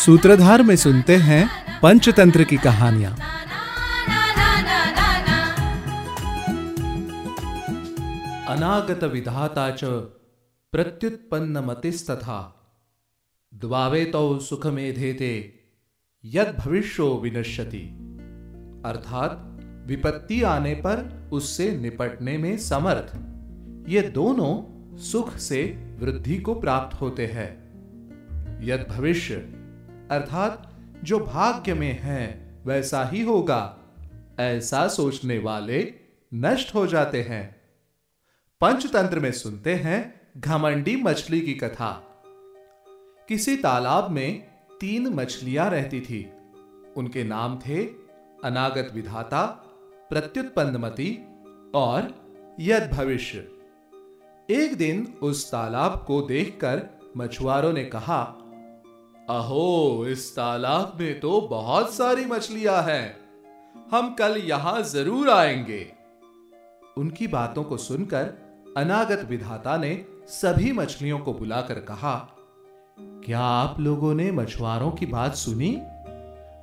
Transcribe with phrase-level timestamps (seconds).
[0.00, 1.48] सूत्रधार में सुनते हैं
[1.82, 3.12] पंचतंत्र की कहानियाँ।
[8.48, 9.84] अनागत विधाता च
[10.72, 12.40] प्रत्युत्पन्न मतिस्तथा
[13.54, 15.60] द्वावे तो सुख मेधेते
[16.24, 17.84] यद भविष्यो विनश्यति।
[18.86, 19.38] अर्थात
[19.86, 23.16] विपत्ति आने पर उससे निपटने में समर्थ।
[23.88, 24.52] ये दोनों
[24.96, 25.62] सुख से
[26.00, 27.50] वृद्धि को प्राप्त होते हैं।
[28.62, 29.59] यद भविष्य
[30.10, 30.74] अर्थात,
[31.04, 33.76] जो भाग्य में है, वैसा ही होगा।
[34.40, 35.94] ऐसा सोचने वाले
[36.34, 37.60] नष्ट हो जाते हैं।
[38.60, 42.22] पंचतंत्र में सुनते हैं घमंडी मछली की कथा।
[43.28, 46.32] किसी तालाब में तीन मछलियाँ रहती थी।
[46.96, 47.84] उनके नाम थे
[48.44, 49.46] अनागत विधाता,
[50.10, 51.18] प्रत्युत्पन्नमति
[51.74, 52.24] और
[52.60, 53.38] यद भविष्य
[54.50, 58.36] एक दिन उस तालाब को देखकर मछुआरों ने कहा
[59.30, 63.16] अहो, इस तालाब में तो बहुत सारी मछलियाँ हैं।
[63.90, 65.92] हम कल यहाँ ज़रूर आएँगे।
[66.98, 68.32] उनकी बातों को सुनकर
[68.76, 72.30] अनागत विधाता ने सभी मछलियों को बुलाकर कहा,
[72.98, 75.82] क्या आप लोगों ने मछुआरों की बात सुनी?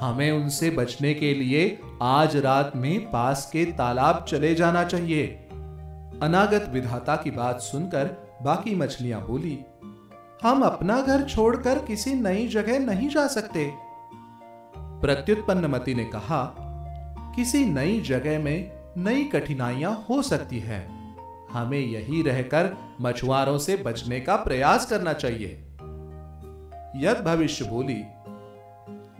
[0.00, 5.26] हमें उनसे बचने के लिए आज रात में पास के तालाब चले जाना चाहिए।
[6.22, 9.58] अनागत विधाता की बात सुनकर बाकी मछलियाँ बोली
[10.42, 13.72] हम अपना घर छोड़कर किसी नई जगह नहीं जा सकते।
[14.76, 16.56] प्रत्युत्पन्न मती ने कहा,
[17.36, 20.88] किसी नई जगह में नई कठिनाइयाँ हो सकती है।
[21.52, 25.50] हमें यही रहकर मछुआरों से बचने का प्रयास करना चाहिए।
[26.96, 28.04] यद भविष्य बोली,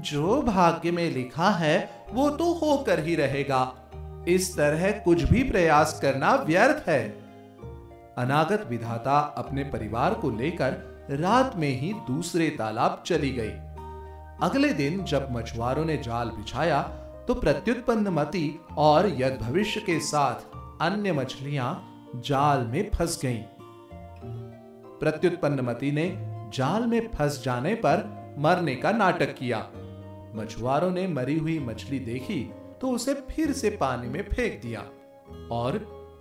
[0.00, 3.74] जो भाग्य में लिखा है, वो तो होकर ही रहेगा।
[4.28, 7.08] इस तरह कुछ भी प्रयास करना व्यर्थ है।
[8.18, 13.50] अनागत विधाता अपने परिवार को लेकर रात में ही दूसरे तालाब चली गई।
[14.42, 16.82] अगले दिन जब मछुआरों ने जाल बिछाया
[17.28, 21.68] तो प्रत्युत्पन्न मती और यद भविष्य के साथ अन्य मछलियाँ
[22.16, 23.42] जाल में फंस गईं।
[25.00, 26.08] प्रत्युत्पन्न मती ने
[26.54, 28.04] जाल में फंस जाने पर
[28.38, 29.58] मरने का नाटक किया।
[30.34, 32.42] मछुआरों ने मरी हुई मछली देखी
[32.80, 34.80] तो उसे फिर से पानी में फेंक दिया
[35.52, 35.80] और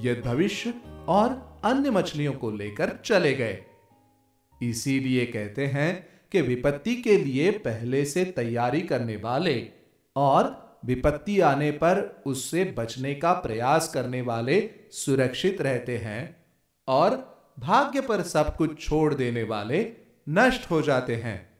[0.00, 0.74] यद भविष्य
[1.08, 3.65] और अन्य मछलियों को लेकर चले गए।
[4.62, 9.68] इसीलिए कहते हैं कि विपत्ति के लिए पहले से तैयारी करने वाले
[10.16, 16.36] और विपत्ति आने पर उससे बचने का प्रयास करने वाले सुरक्षित रहते हैं
[16.88, 19.92] और भाग्य पर सब कुछ छोड़ देने वाले
[20.28, 21.55] नष्ट हो जाते हैं।